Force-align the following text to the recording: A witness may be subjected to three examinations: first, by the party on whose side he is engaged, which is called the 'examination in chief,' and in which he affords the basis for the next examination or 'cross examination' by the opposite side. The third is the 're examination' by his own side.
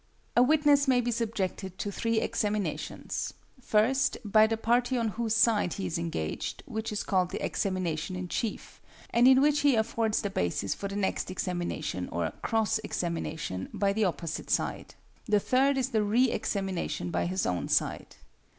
A 0.35 0.41
witness 0.41 0.87
may 0.87 0.99
be 0.99 1.11
subjected 1.11 1.77
to 1.77 1.91
three 1.91 2.19
examinations: 2.21 3.35
first, 3.61 4.17
by 4.25 4.47
the 4.47 4.57
party 4.57 4.97
on 4.97 5.09
whose 5.09 5.35
side 5.35 5.73
he 5.73 5.85
is 5.85 5.99
engaged, 5.99 6.63
which 6.65 6.91
is 6.91 7.03
called 7.03 7.29
the 7.29 7.45
'examination 7.45 8.15
in 8.15 8.27
chief,' 8.27 8.81
and 9.11 9.27
in 9.27 9.41
which 9.41 9.59
he 9.59 9.75
affords 9.75 10.23
the 10.23 10.31
basis 10.31 10.73
for 10.73 10.87
the 10.87 10.95
next 10.95 11.29
examination 11.29 12.09
or 12.11 12.31
'cross 12.41 12.79
examination' 12.79 13.69
by 13.73 13.93
the 13.93 14.03
opposite 14.05 14.49
side. 14.49 14.95
The 15.27 15.39
third 15.39 15.77
is 15.77 15.89
the 15.89 16.01
're 16.03 16.31
examination' 16.33 17.11
by 17.11 17.27
his 17.27 17.45
own 17.45 17.67
side. 17.67 18.15